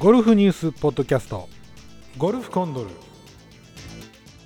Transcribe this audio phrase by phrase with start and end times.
[0.00, 1.46] ゴルフニュースポッドキャスト。
[2.16, 2.88] ゴルフコンドル。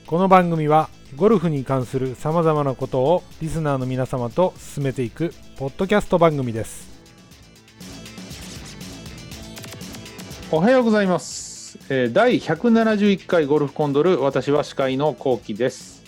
[0.05, 6.89] この番組はゴルフに関するさまざまなことをリスナーの皆様と進めていくポッドキャスト番組です。
[10.51, 16.03] おはようございます、えー第171回ゴルフコンドル私は司会のコウキです、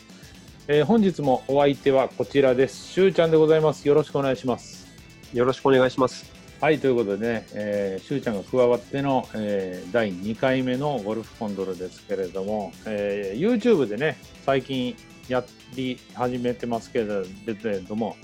[0.67, 2.89] えー本日もお相手はこちらです。
[2.89, 3.87] しゅうちゃんでございます。
[3.87, 4.89] よろしくお願いします。
[5.33, 6.36] よろしくお願いします。
[6.61, 14.97] はい、ということでね、えー、しゅうちゃんが加わっての、えー第2回目のゴルフコンドルですけれども、えー YouTube でね、最近
[15.29, 18.17] やり始めてますけれども、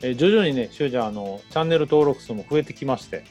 [0.00, 3.22] えー徐々にね、しゅうちゃん、あの、チャンネル登録数も増えてきまして、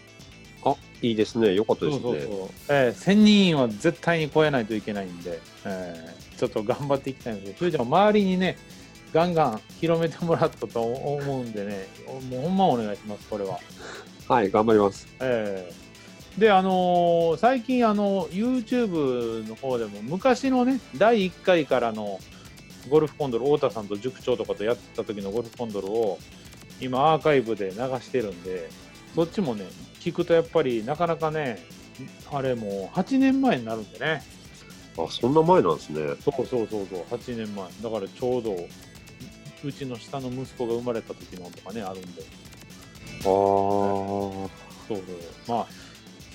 [0.64, 1.56] あ、いいですね。
[1.56, 2.02] よかったですね。
[2.04, 8.58] そうそうそう、えー1000人は絶対に超えないといけないんで、えーちょっと頑張っていきたいんですけど、しゅうちゃん、周りにね、
[9.14, 11.88] ガンガン広めてもらったと思うんでね、
[12.30, 13.60] もうほんまお願いします、これは。
[14.28, 15.08] はい、頑張ります。
[15.20, 15.84] ええ
[16.38, 22.20] で、あのー最近、あの、YouTube の方でも、昔のね、第1回からの
[22.90, 26.18] ゴルフコンドル、太田さんと塾長とかとやってた時のゴルフコンドルを、
[26.82, 28.68] 今、アーカイブで流してるんで、
[29.14, 29.66] そっちもね、
[30.00, 31.60] 聞くとやっぱり、なかなかね、
[32.32, 34.24] あれもう8年前になるんでね、
[34.98, 36.02] あ、そんな前なんですね。
[36.24, 37.66] そうそうそうそう、8年前。
[37.82, 38.56] だからちょうど、
[39.64, 42.24] うちの下の息子が生まれた時のとかね、あるんで。
[43.24, 43.30] あー
[44.88, 44.98] そうそう。
[45.48, 45.68] まあ、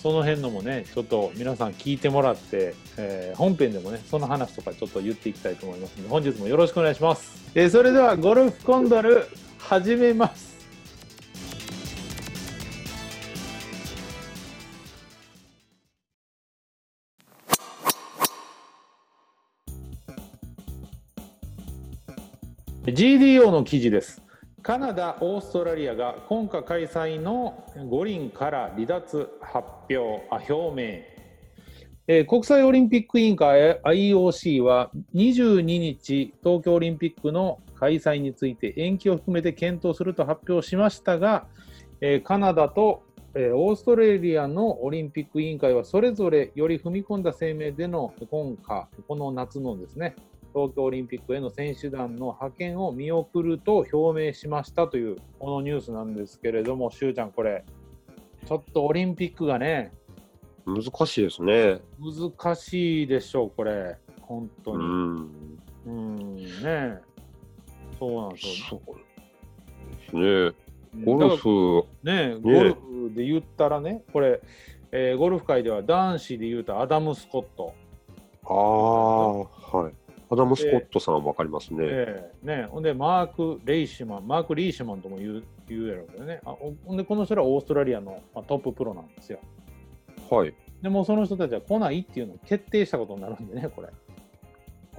[0.03, 7.51] その辺のもね、ちょっと皆さん聞いてもらって、えー本編でもね、その話とかちょっと言っていきたいと思いますので、本日もよろしくお願いします。
[7.55, 9.27] えーそれでは、ゴルフコンドル、
[9.59, 10.49] 始めます。
[22.87, 24.23] GDO の記事です。
[24.69, 30.83] カナダ、オーストラリアが今夏開催の五輪から離脱発表、あ表明、
[32.07, 41.47] えー国際オリンピック委員会 IOC は22日、東京オリンピックの開催について延期を含めて検討すると発表しましたが、
[42.03, 50.15] えーカナダと、えーオーストラリアのオリンピック委員会はそれぞれより踏み込んだ声明での今夏、この夏のですね、
[50.55, 57.65] 東京オリンピックへの選手団の派遣を見送ると表明しましたというこのニュースなんですけれども、しゅうちゃん、これ、
[58.47, 59.93] ちょっとオリンピックがね、
[60.67, 61.81] 難しいですね。
[61.99, 64.85] 難しいでしょう、これ、本当うに。
[64.85, 65.59] ん。
[65.87, 66.99] うん、ね
[67.99, 68.81] そうなんですよ。
[68.87, 70.69] そうですね。
[71.05, 74.41] ゴルフ、らね、ゴルフで言ったらね、これ、
[74.91, 77.75] えーゴルフ界では男子で言うとアダム・スコット。
[78.45, 79.93] ああ、はい。
[80.31, 81.79] アダム・スコットさんわかりますね。
[81.81, 86.41] ええね、ほんで、マーク・レイシマン、マーク・リーシマンとも言う言うやろうけどね。
[86.45, 89.39] あおほんで、この人らはオーストラリアの、まあ、トッププロなんですよ。
[90.31, 90.55] はい。
[90.83, 93.89] でも、その人たちは来ないっていうのを決定したことになるんでね、これ。
[93.89, 93.91] あ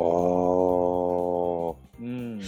[0.02, 0.06] あ、
[2.02, 2.42] うん。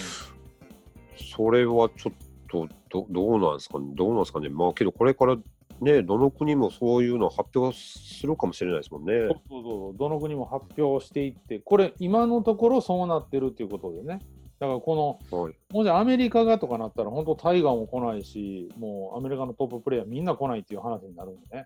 [1.36, 2.14] それはちょっ
[2.50, 3.88] とどどうなんですかね。
[3.96, 4.50] どうなんですかね。
[4.50, 5.38] まあけどこれから
[5.82, 9.14] ね、どの国もそういうのを発表するかもしれないですもんね。
[9.28, 14.20] そうそうそう、どの国も発表していって、これ、今のところそうなってるっていうことでね。
[14.60, 15.56] だから、この、はい。
[15.74, 21.66] もしアメリカがとかなったら、本当、タイガーも来ないし、もうアメリカのトッププレーヤーみんな来ないっていう話になるんでね。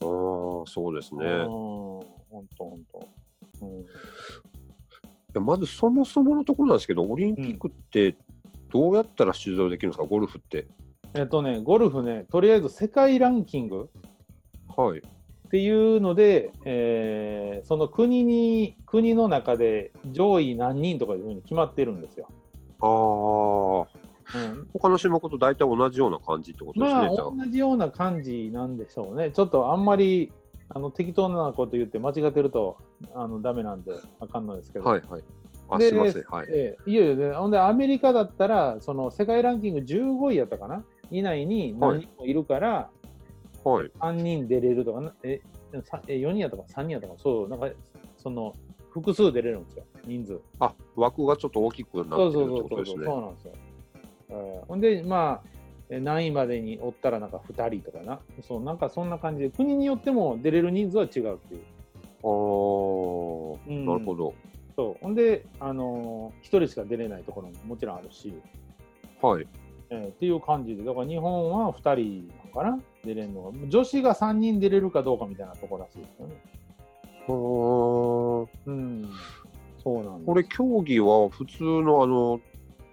[0.00, 0.06] ああ、
[0.66, 1.26] そうですね。
[1.26, 2.06] うん、本
[2.56, 3.66] 当、本当。
[3.66, 3.84] うん
[5.34, 8.16] いやまずそもそものところなんですけど、オリンピックって
[8.70, 10.66] どうやったら出場できるんですか、ゴルフって。
[11.14, 13.90] えっとね、ゴルフね、とりあえず世界ランキング
[14.76, 15.00] はい。
[15.00, 22.26] っていうので、えーその国に、国の中で上位何人とかいうふうに決まってるんですよ。
[22.80, 22.86] あ
[24.34, 27.08] あ、うん、他の種目と大体同じような感じってことですね、まあ。
[27.14, 29.30] 同じような感じなんでしょうね。
[29.30, 30.32] ちょっとあんまり
[30.70, 32.78] あの適当なこと言って間違ってると
[33.14, 34.86] あのダメなんであかんのですけど。
[34.86, 35.22] はいはい。
[35.68, 36.22] あ、ですいません。
[36.24, 36.46] はい。
[36.50, 42.90] ええいよいよね、ほんでアメリカだったら、その世界ランキング15位やったかな以内に何人もいるから、
[43.64, 43.90] はい。
[44.00, 45.40] 3人出れるとかな、え
[45.84, 47.68] さえ4人やとか3人やとか、そう、なんか
[48.16, 48.54] その
[48.90, 50.40] 複数出れるんですよ、人数。
[50.58, 53.04] あ、枠がちょっと大きくなってるってそうそうそうそうそう、ことですね。
[53.04, 53.52] そうなんですよ。
[54.30, 55.48] えーほんで、まあ、
[55.90, 61.62] え何位までにおったらなんか2人とかな、そうなんかそんな感じで、国によっても出れる人数は違うっていう。
[62.24, 62.30] ああ、
[63.68, 64.34] うんなるほど。
[64.74, 68.34] そうほんで、あのー、1人しか出れないところももちろんあるし、
[69.20, 69.46] はい。
[69.92, 73.68] えーっていう感じで、だから日本は2人なのかな、出れるのが。
[73.68, 76.34] 女子が3人出れるかどうかみたいなところらしいですよね。
[78.66, 79.10] うん、
[79.82, 80.24] そうなん。
[80.24, 82.40] これ、競技は普通の、あの、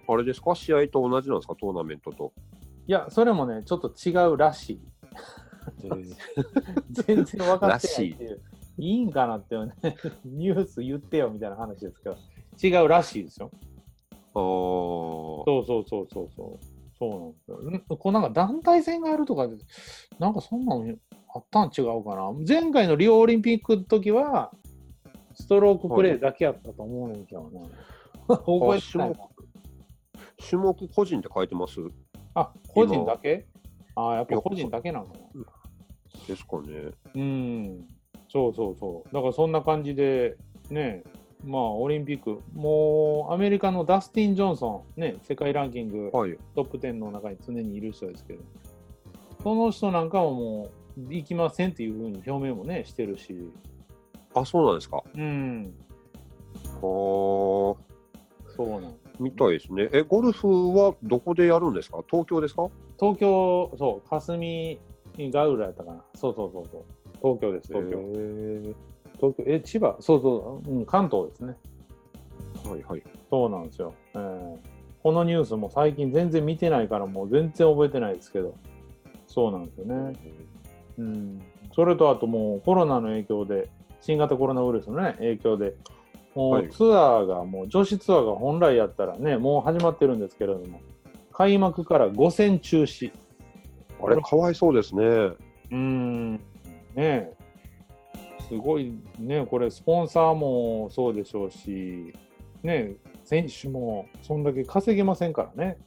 [0.08, 2.32] あれですか、試合と同じなんですか、トーナメントと。
[2.86, 4.80] いや、それもね、ちょっと違うらしい。
[6.90, 8.40] 全然分かってないっていう。
[8.76, 9.72] いいんかなってね、
[10.24, 12.16] ニュース言ってよみたいな話ですけど、
[12.62, 13.50] 違うらしいですよ。
[15.46, 16.69] そうそうそうそうそう。
[17.00, 17.70] そうなんですよ。
[17.70, 19.56] んこうなんか団体戦があるとかで、
[20.18, 20.94] なんかそんなの
[21.34, 22.30] あったん違うかな。
[22.46, 24.52] 前回のリオオリンピックの時は、
[25.32, 27.50] ストロークプレーだけやったと思うねんけど
[28.28, 28.36] な。
[28.36, 29.16] 覚えてないな
[30.48, 31.80] 種目個人って書いてます？
[32.34, 33.46] あ、個人だけ？
[33.94, 35.44] ああ、やっぱ個人だけなのかな。
[36.28, 36.90] ですかね。
[37.14, 37.88] うん、
[38.28, 39.14] そうそうそう。
[39.14, 40.36] だからそんな感じで、
[40.70, 41.02] ね、
[41.44, 46.36] まあオリンピック、もうアメリカのダスティン・ジョンソン、ね、世界ランキングはい。
[46.54, 48.40] トップ10の中に常にいる人ですけど、
[49.42, 53.50] その人なんかももう行きませんっていうふうに表明もね、してるし、
[54.34, 55.02] あ、そうなんですか？
[55.14, 55.72] うん、
[56.64, 57.76] あーそ
[58.58, 59.88] うなんみたいですね。
[59.92, 62.02] え、ゴルフはどこでやるんですか？
[62.10, 62.68] 東京ですか？
[62.98, 64.78] 東京、そう、霞
[65.32, 66.04] ヶ浦やったかな。
[66.14, 66.82] そうそうそうそう。
[67.22, 68.74] 東京です、東京。
[69.20, 69.96] 東京、え、千葉？
[70.00, 71.56] そうそう、うん、関東ですね。
[72.64, 73.02] はいはい。
[73.28, 74.56] そうなんですよ、えー
[75.02, 78.54] このニュースも最近全然見てないからもう全然覚えてないですけど。
[79.26, 80.12] そうなんですよね、
[80.98, 81.42] うん、
[81.74, 83.70] それとあともうコロナの影響で
[84.02, 85.74] 新型コロナウイルスのね影響で
[86.34, 86.66] もはい。
[86.66, 90.80] うツアーがもう女子ツアーが本来やったらねもう始まってるんですけれども
[91.32, 93.10] 開幕から5戦中止。
[94.02, 95.30] あれ、かわいそうですね。
[95.70, 96.34] うん。
[96.34, 96.40] ね
[96.96, 97.32] え
[98.50, 99.46] すごいね。
[99.46, 102.12] これスポンサーもそうでしょうし
[102.64, 105.78] ねえ選手もそんだけ稼げませんからね。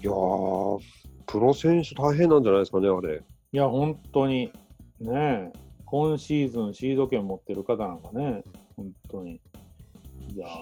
[0.00, 0.80] いやー、
[1.26, 3.22] プロ選手大変なんじゃないですかね、あれ。
[3.52, 4.52] いや本当に。
[5.00, 5.52] ねえ
[5.84, 8.44] 今シーズンシード権持ってる方なんかね
[8.76, 9.40] 本当に。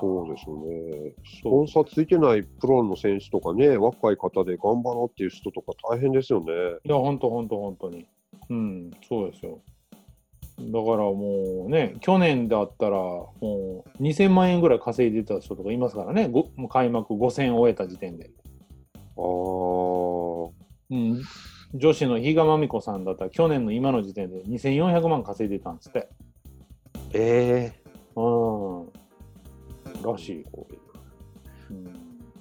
[0.00, 1.12] そうですよね。
[1.40, 6.46] スポンサーついてないプロの選手とかね、若い方で頑張ろうっていう人とか大変ですよね。
[6.84, 8.06] いや本当本当本当に。
[8.48, 9.58] うんそうですよ。
[9.58, 9.77] だ
[10.58, 16.28] からもうね去年だったらもう2000万円ぐらい稼いでた人とかいますからね。
[16.28, 18.30] ごもう開幕5戦終えた時点で。
[19.16, 20.50] あー、
[20.90, 21.22] うん、
[21.74, 26.08] 女子の比嘉真美子さんだったら去年の今の時点で2400万稼いでたんですって。
[27.12, 27.72] え
[28.16, 28.92] うん。
[30.02, 30.46] らしい。
[31.70, 31.92] うん、ー、い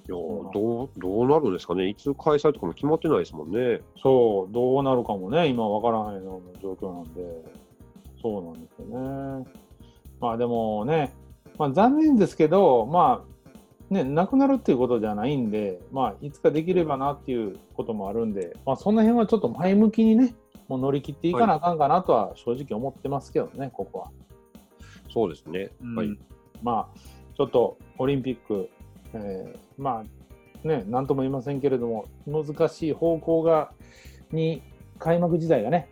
[0.08, 3.80] やどうどうなるんですかね、いつ開催とかも決まってないですもんね。
[4.02, 7.20] そう、どうなるかもね、今わからないような状況なんで、
[8.20, 9.46] そうなんですよね。
[10.20, 11.12] まあでもね、
[11.58, 13.24] まあ、残念ですけど、ま
[13.90, 20.34] あ、ね、なくなるっていうことじゃないんで、まあ、いつかできればなっていうこともあるんで、まあ、その辺はちょっと前向きにね、
[20.68, 24.10] もう乗り切っていかなあかんかなとは正直思ってますけどね、ここは。
[25.12, 25.70] そうですね。
[25.96, 26.18] はい。
[26.62, 26.98] まあ、
[27.36, 28.68] ちょっとオリンピック、
[29.14, 33.72] えーまあね、なんとも言いませんけれども、難しい方向が
[34.32, 34.62] に
[34.98, 35.88] 開幕時代がね、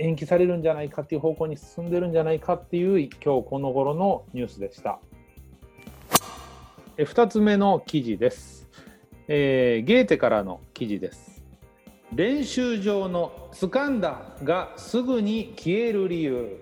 [0.00, 4.98] 延期されるんじゃないかっていう方向に進んでるんじゃないかっていう、今日この頃のニュースでした。
[6.96, 8.68] え2つ目の記事です、
[9.28, 11.44] えーゲーテからの記事です。
[12.14, 16.58] 練習場の掴んだがすぐに消える理由。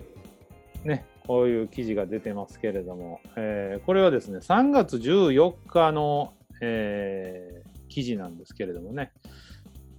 [0.85, 9.12] ね、こういう記事が出てますけれども、えーこれはですね、3月14日の、えー記事なんですけれどもね、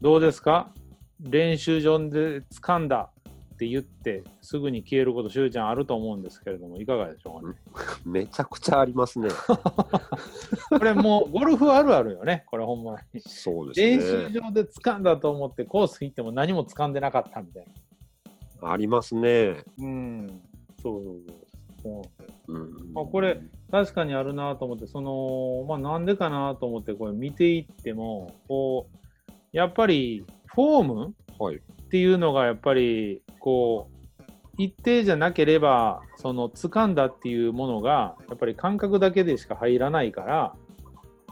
[0.02, 0.72] どうですか？
[1.22, 3.10] 練習場で掴んだ
[3.60, 7.56] って言って、すぐに消えること、しゅうちゃんあると思うんですけれども、いかがでしょうかね？
[8.06, 9.28] めちゃくちゃありますね。
[10.72, 13.20] これもうゴルフあるあるよね、これほんまに。
[13.20, 14.40] そうです練習ね。
[14.40, 17.66] 場で掴んだと思ってコース行っても何も掴んでなかったみたい
[18.62, 18.72] な。
[18.72, 19.66] ありますね。
[19.78, 20.42] うん、
[20.82, 21.16] そうそう
[21.84, 22.04] そう
[22.48, 22.54] そう。
[22.54, 31.62] うんあこれ確かにあるなと思って、その、まあなんでかなと思ってこれ見ていっても、こう、やっぱりフォームはい。
[31.90, 40.56] っていうのがやっぱり、こう、一定じゃなければ、その掴んだっていうものが、やっぱり感覚だけでしか入らないから、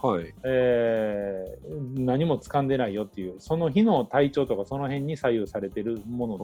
[0.01, 0.33] はい。
[0.43, 6.43] えー何も掴んでないよっていう、その日の体調とかその辺に左右されてるものあだ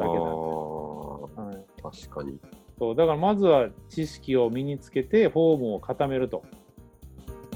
[1.42, 2.40] けなんで、はい、あ、確かに。
[2.78, 6.44] そうだからまずは知識を身につけてフォームを固めると。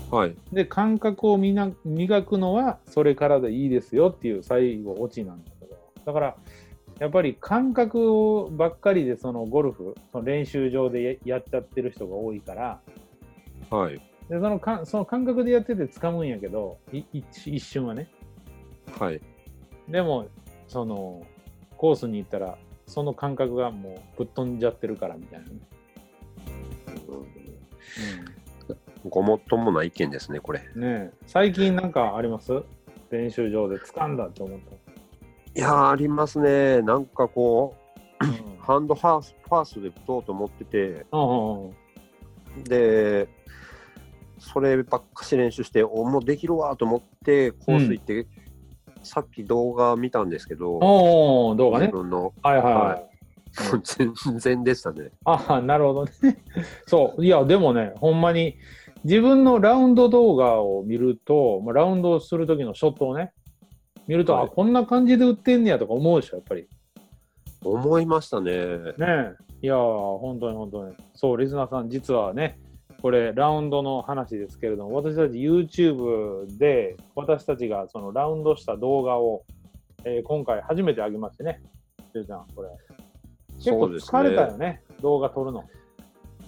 [0.10, 0.36] はい。
[0.52, 5.52] で感覚をみな磨くのはそれからでいいですよっていう最後オチなんだ
[6.08, 6.38] だから
[7.00, 12.80] やっぱり感覚ばっかりでそのゴルフその練習場でややっちゃってる人が多いから
[13.70, 13.96] はい。
[14.30, 18.08] でそのかその感覚でやってて掴むんやけどい一一瞬はね
[18.98, 19.22] はい。
[19.90, 20.28] でも
[20.70, 21.28] その
[21.76, 25.52] コースに行ったらその感覚がもうぶっ飛んじゃってるからみたいなね、
[29.10, 30.62] ごもっともな意見ですね、これ。
[30.74, 32.64] うん、ねえ最近なんかあります？
[33.12, 34.87] 練習場で掴んだって思った
[35.58, 36.84] いいやーありますね。
[36.84, 37.76] なんかこ
[38.22, 43.30] う、うんハンドハースファーストで打とうと思ってて、うんうんうんで、
[44.40, 48.28] そればっかし練習して、おもうできるわと思って、コース行って、
[49.04, 51.98] さっき動画見たんですけど、動画ね自。
[51.98, 52.84] 分の、はいはいはい。
[52.84, 55.12] は全然でしたね。
[55.24, 56.12] ああ、なるほどね。
[56.88, 57.26] そう。
[57.26, 58.58] いや、でもね、ほんまに、
[59.04, 63.32] 自分のラウンド動画を見ると、まあ、ラウンドをする時のショットをね、
[64.08, 66.68] 見ると、はいあ、こんな感じで打ってんねやとか思うでしょ、やっぱり。
[67.64, 68.52] 思いましたね。
[68.52, 69.36] ねえ。
[69.62, 70.96] いやー、本当に本当に。
[71.14, 72.60] そう、リスナーさん、実はね、
[73.02, 79.44] これ、ラウンドの話ですけれども、私たち YouTube で、私たちがそのラウンドした動画を、
[80.04, 81.62] えー今回初めて上げましてね、
[82.14, 82.70] しゅうちゃん、これ。
[83.58, 84.58] 結構疲れたよね。
[84.58, 85.66] ね、動画撮るの。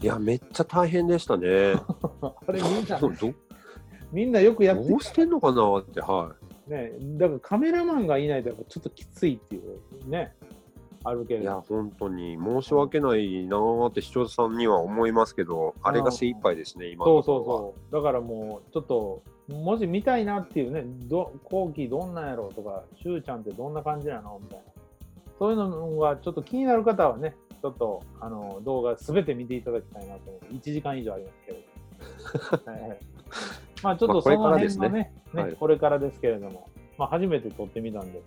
[0.02, 1.74] いや、めっちゃ大変でしたね。
[2.48, 3.12] あれ、みんな、ど
[4.12, 6.36] みんなよくやってどうしてんのかなって、は
[6.70, 10.36] ね、だからカメラマンがいないとやっぱちょっときついっていうね、
[11.04, 11.38] あるけい。
[11.38, 11.44] れど。
[11.44, 17.96] いや、本当に申し訳ないなーって視聴者さんには思いますけど、あれが精一杯ですね、今そうそうそう。
[17.96, 24.64] だからもう、ちょっと、もし見たいなっていうね、ど後期どんなんやろうとか、しゅうちゃんってどんな感じなのみたいな。
[25.40, 30.54] そういうのがちょっと気になる方はね、ちょっとあの動画すべて見ていただきたいなと思う。
[30.54, 31.58] 1時間以上ありますけれ
[32.64, 32.72] ど。
[32.72, 33.00] はいはい、
[33.84, 38.22] まあちょっとその辺のね、ねはいこれからですけれども、まあ初めて撮ってみたんで、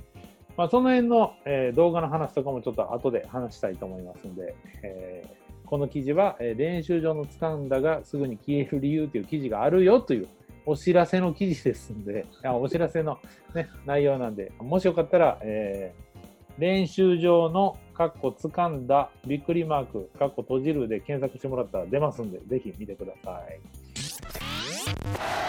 [0.56, 10.28] まあその辺の、えー動画の話とかもちょっと後で話したいと思いますんで、えーこの記事は、えー練習場の掴んだがすぐに消える理由という記事があるよという
[10.66, 13.18] お知らせの記事ですんで、あお知らせの、
[13.54, 16.12] ね、内容なんで、もしよかったら、えー
[16.59, 25.41] 練習場のカッコ掴んだびっくりマーク、カッコ閉じるで検索してもらったら出ますんで、ぜひ見てください。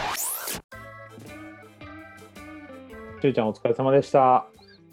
[3.23, 4.47] しゅうちゃんお疲れ様でした。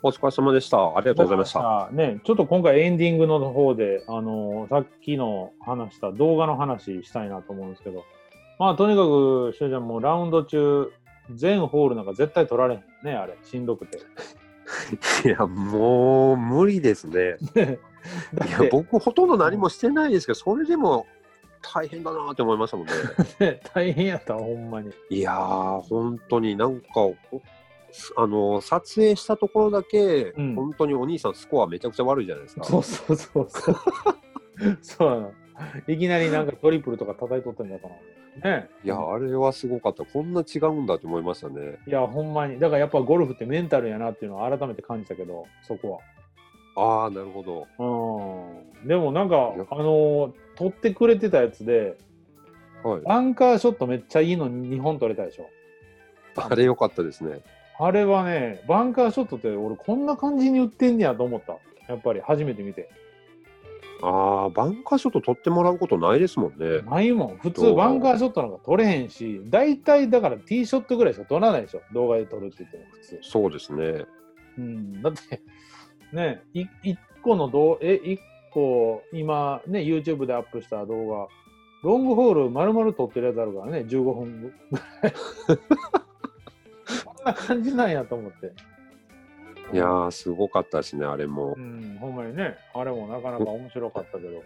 [0.04, 0.96] お疲れ様でした。
[0.96, 1.88] ありがとうございました。
[1.90, 8.04] ね、ちょっと今回エンディングの方で、あのさっきの話した動画の話したいなと思うんですけど、
[8.60, 10.92] まあとにかく、しゅうちゃんもうラウンド中、
[11.34, 13.98] 全ホールなんか絶対取られへんね、あれ、しんどくて。
[15.26, 17.36] いや、もう無理ですね。
[17.58, 21.04] いや、僕ほとんど何もしてないですけど、それでも
[21.62, 22.92] 大変だなって思いましたもんね。
[23.40, 24.92] ね 大変やった、ほんまに。
[25.10, 27.16] いやー、本当になんか、ほ
[28.16, 32.64] あの撮影したところだけ、うん本当にお兄さんスコアめちゃくちゃ悪いじゃないですか。
[32.64, 33.76] そうそうそうそう。
[34.82, 35.32] そうなの。
[35.86, 37.88] いきなりなんかトリプルとか叩いとったんだか
[38.42, 38.50] ら。
[38.60, 38.68] ね。
[38.84, 40.04] いや、あれはすごかった。
[40.04, 41.78] こんな違うんだと思いましたね。
[41.86, 42.58] いや、ほんまに。
[42.58, 46.00] だからやっぱゴルフってメンタルやなっていうのを改めて感じたけど、そこ
[46.76, 47.02] は。
[47.02, 47.66] ああ、なるほど。
[47.78, 51.96] うんでもなんか、あのー撮ってくれてたやつで、
[52.82, 53.00] はい。
[53.02, 55.48] バンカーショットめっちゃいいのに2本撮れたでしょ。
[56.36, 57.40] あれ良かったですね。
[57.82, 61.56] あれはね、バンカーショットって俺こんな感じに売ってんねやと思った。
[61.90, 62.90] やっぱり初めて見て。
[64.02, 66.82] ああ、バンカーショット取ってもらうことないですもんね。
[66.82, 67.38] ないもん。
[67.38, 71.80] 普通バンカーショットなんか撮れへんし、大体だからティーショットぐらいしか撮らないでしょ。
[71.94, 73.18] 動画で撮るって言っても普通。
[73.22, 74.04] そうですね。
[74.58, 75.40] うん、だって、
[76.12, 78.20] ね、い一個の動え、一
[78.52, 81.28] 個、今、ね、YouTube でアップした動画、
[81.82, 85.14] ロングホール丸々撮ってるやつあるからね、15分ぐらい。
[87.24, 88.52] な感じなんやと思って。
[89.72, 91.60] いやー、すごかったですね、あれもう。
[91.60, 94.42] ん、ほんまにね、あれもなかなか面白かったけど。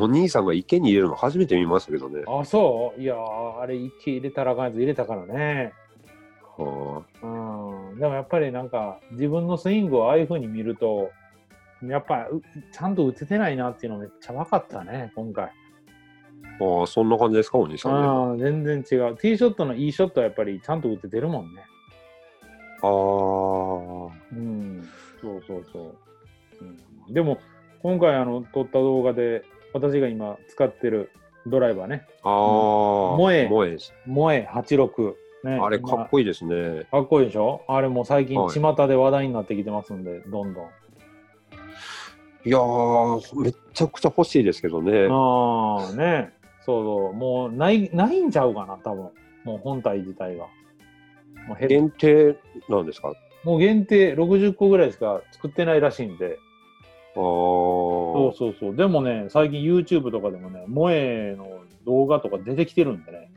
[0.00, 2.22] お兄さんが池に入れるの初めて見ましたけどね。
[2.26, 5.72] あ、そういやー、あれ、池入れたらあかんやつ入れたからね。
[6.56, 11.10] はうん、でもやっぱりなんか、自分のスイングをああいう風に見ると、
[11.82, 12.42] やっぱう
[12.72, 15.44] ちゃんと打ててないなっていうのめっちゃ分かったね、今回。
[15.44, 15.48] あ、
[16.60, 18.84] ああ、そんな感じですか、お兄さんああ、全然違う。
[18.84, 21.62] ティーショットのいいショットはやっぱりちゃんと打ててるもんね。
[22.84, 24.88] あー、うん、
[25.20, 25.94] そうそうそう。
[27.06, 27.38] うん、でも、
[27.82, 31.10] 今回あの撮った動画で、私が今使ってる
[31.46, 33.78] ドライバーね、あー、萌え萌え。
[34.06, 35.14] 萌え86。
[35.44, 36.84] ね、あれ、かっこいいですね。
[36.90, 37.60] かっこいいでしょ？
[37.68, 40.64] あれも最近、はい巷で話題になってきてますんで、どんどん。
[42.46, 45.06] いやー、めっちゃくちゃ欲しいですけどね。
[45.10, 46.32] ああ、ね。
[46.64, 47.12] そうそう。
[47.12, 49.10] もうない、ないんちゃうかな、多分。
[49.44, 50.46] もう本体自体が。
[51.46, 52.36] もうへ限定
[52.68, 53.12] なんですか？
[53.44, 56.38] もう限定60個ぐらいしか作ってないらしいんで。
[57.12, 58.76] あそうー、そうそう。
[58.76, 63.30] でもね、最近 YouTube とかでもね、萌えの動画とか出てきてるんでね。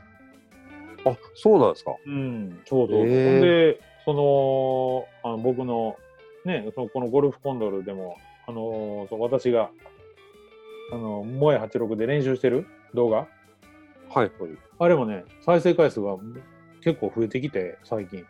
[1.06, 1.96] あ、そうなんですか？
[2.06, 2.98] うん、そうそう。
[3.00, 5.96] へーほんで、その、あの僕の、
[6.46, 8.16] ね、そのこのゴルフコンドルでも、
[8.48, 9.70] あのそう私が、
[10.94, 13.26] あの、萌え86で練習してる動画、は
[14.16, 14.30] い、はい。
[14.80, 16.16] あれもね、再生回数が
[16.88, 18.26] 結構増えてきて、最近。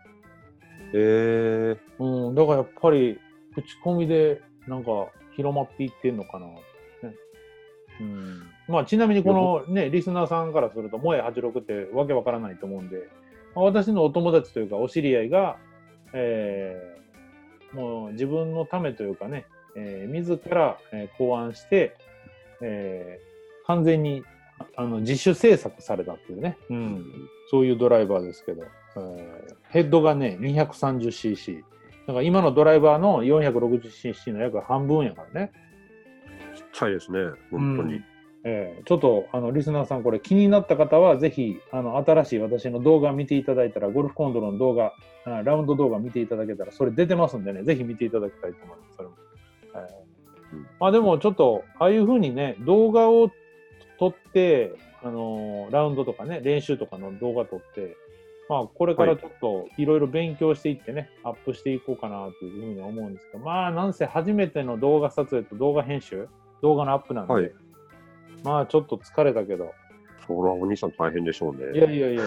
[0.93, 3.19] えー、うん、だからやっぱり、
[3.53, 6.53] 口コミでなんか広まっていってんのかな、ね。
[8.01, 8.41] うん。
[8.67, 9.33] まあ、ちなみにこ
[9.67, 13.07] のね、リスナーさんからすると、萌え86ってわけわからないと思うんで、
[13.53, 15.57] まあ私のお友達というか、お知り合いが、
[16.13, 16.97] えー
[17.73, 19.45] もう自分のためというかね、
[19.75, 21.95] えー自ら、えー考案して、
[22.61, 24.23] えー完全に
[24.75, 27.05] あの自主制作されたっていうね、うん、
[27.49, 28.63] そういうドライバーですけど、
[28.95, 31.61] えーヘッドがね、230cc。
[32.07, 35.51] だから今のドライバーの 460cc の約半分やからね。
[36.55, 37.19] ちっちゃいですね、
[37.51, 37.95] 本当に。
[37.95, 38.05] うん
[38.43, 44.93] えーちょっとあのリスナーさん、これ気になった方は、ぜひあの新しい私の動画見ていただいたら、ゴルフコンドルの動画、
[45.25, 48.95] あラウンド動画見ていただけたら、それ出てますんでね、ぜひ見ていただきたいと思います。
[48.95, 49.15] それも
[49.75, 49.81] えー
[50.53, 53.29] うんまあ、でもちょっと、ああいうふうにね、動画を
[54.00, 54.74] 撮って、
[55.04, 57.98] あのーラウンドとかね、練習とかの動画撮って、
[58.50, 66.30] まあ、これからちょっといろいろ勉強していってね、アップしていこうかなというふうに思うんですけど、まあ、なんせ初めての動画撮影と動画編集、
[66.62, 67.51] 動画のアップなんで、はい
[68.44, 69.74] まあ、ちょっと疲れたけど、
[70.25, 71.77] それはお兄さん大変でしょうね。
[71.77, 72.24] いやいやいや、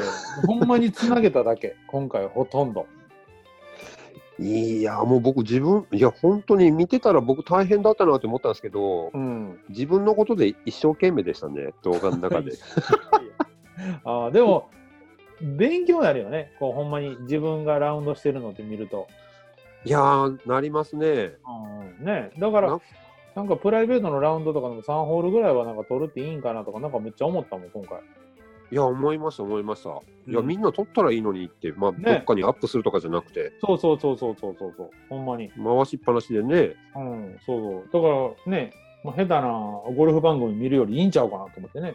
[0.47, 2.87] ほんまにつなげただけ、今回はほとんど。
[4.41, 9.61] いや、もう僕自分、いや、本当に見てたら僕大変だったなって思ったんですけど、うん。
[9.69, 12.53] 自分のことで一生懸命でしたね、動画の中で。
[14.03, 14.71] あーでも、
[15.43, 16.53] 勉強になるよね。
[16.59, 19.09] こう、ほんまに自分がラウンドしてるのって見ると。
[19.85, 21.35] いやー、なりますね。
[22.01, 22.81] うん、ねだからな、
[23.35, 28.01] なんかプライベートのラウンドとかでも3ホールぐらいはなんか取るっていいんかなとか、なんかめっちゃ思ったもん、今回。
[28.73, 29.91] いや、思いました、思いました。
[29.91, 29.93] い
[30.33, 35.51] や、うんみんな撮ったらいいのにって、まあ、ねどっかにアップするとかじゃなくて、そうそうそうそうそうそうそう、ほんまに。
[35.51, 37.61] 回しっぱなしでね、うん、そう
[37.93, 38.03] そう。
[38.03, 38.73] だからね、
[39.03, 39.51] まあ、下手な
[39.97, 41.95] ゴルフ番組見るよりいいんちゃうかなと思ってね。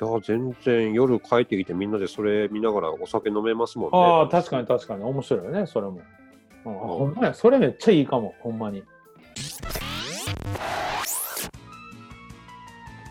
[0.00, 3.98] いや、全然夜帰ってきてみんなでそれ見ながらお酒飲めますもんね。
[3.98, 5.04] ああ、確かに確かに。
[5.04, 6.00] 面白いよね、それも。
[6.66, 8.82] うん、あほんまや、それめっちゃいいかも、ほんまに。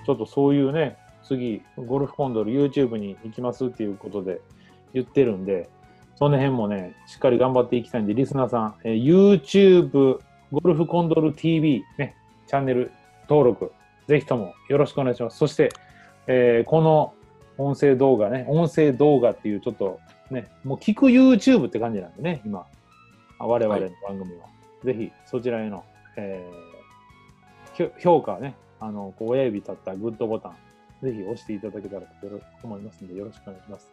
[0.05, 4.41] ちょっとそういうね、次、ゴルフコンドル YouTube に行きますっていうことで
[4.93, 5.69] 言ってるんで、
[6.15, 10.19] その辺もね、しっかり頑張っていきたいんで、リスナーさん、えー YouTube
[10.51, 12.15] ゴルフコンドル TV、ね、
[12.47, 12.91] チャンネル
[13.27, 13.71] 登録、
[14.07, 15.37] ぜひともよろしくお願いします。
[15.37, 15.69] そして、
[16.27, 17.13] えーこの
[17.57, 22.65] 音声動画ね、音声動画っていうちょっとね、もう聞く YouTube って感じなんでね、今、
[23.39, 24.45] あ我々の番組は。
[24.83, 25.83] ぜひそちらへの、
[26.17, 26.75] えー
[27.99, 30.55] 評価ね、あの、こう親指立ったグッドボタン、
[31.05, 32.07] ぜひ押していただけたらと
[32.63, 33.91] 思いますので、よろしくお願いします。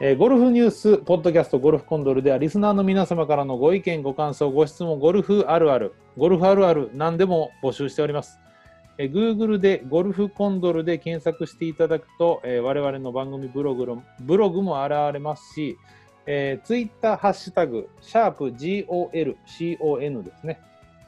[0.00, 8.40] えーゴルフニュース、ポッドキャスト、ゴルフコンドルでは、リスナーの皆様からのご意見、ご感想、ご質問、ゴルフあるある、ゴルフあるある、何でも募集しております。
[8.98, 15.78] えー Google でゴルフコンドルで検索していただくと、えー我々の番組ブログのブログも現れますし、
[16.26, 20.60] えー、Twitter ハッシュタグ、シャープ GOLCON ですね。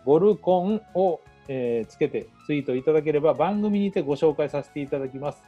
[0.05, 5.43] ゴルコンを、えーつけてツイートいただければ番組にてご紹介させていただきます。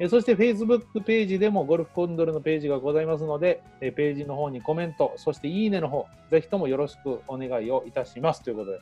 [0.00, 8.78] えーそして Facebook ページでもゴルフコンドルのページがございますので、えーページの方にコメント、そしていいねの方、ぜひともよろしくお願いをいたしますということで。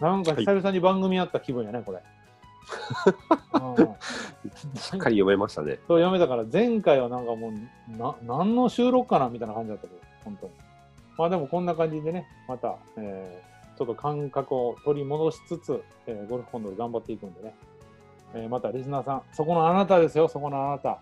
[0.00, 2.02] なんか久々に番組やった気分やね、これ。
[3.54, 5.78] う んしっかり読めましたね。
[5.88, 10.52] そう読めたから前回はなんかもうな何の収録かなみたいな感じだったけど本当に
[11.18, 17.54] まあでもこんな感じでねまた、えーちょっと感覚を取り戻しつつ、えーゴルフコンドル頑張っていくんでね、
[18.34, 20.28] えーまたリスナーさんそこのあなたですよ。
[20.28, 21.00] そこのあなた。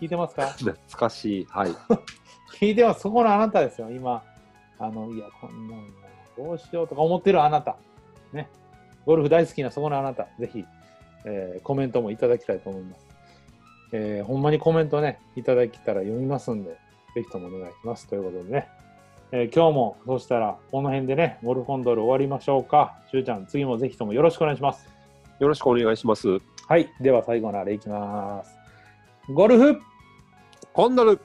[0.00, 0.46] 聞いてますか？
[0.58, 1.44] 懐かしい。
[1.50, 1.70] はい。
[2.58, 3.00] 聞いてます。
[3.00, 3.90] そこのあなたですよ。
[3.90, 4.22] 今。
[4.78, 5.82] あのいやこんなの
[6.38, 7.76] どうしようとか思ってるあなた。
[8.32, 8.48] ね。
[9.04, 10.28] ゴルフ大好きなそこのあなた。
[10.38, 10.64] ぜひ、
[11.26, 13.06] えーコメントもいただきたいと思います。
[13.92, 16.70] えーほんまにコメントね、いただけたら読みますんで、
[17.14, 18.06] ぜひともお願いします。
[18.08, 18.68] ということでね、
[19.32, 22.98] えー今日もそしたらこの辺でね、ゴルフコンドル終わりましょうか。
[23.10, 24.88] しゅうちゃん、次もぜひともよろしくお願いします。
[25.38, 26.38] よろしくお願いします。
[26.66, 28.56] はい、では最後のあれいきます。
[29.32, 29.80] ゴルフ
[30.72, 31.20] コンドル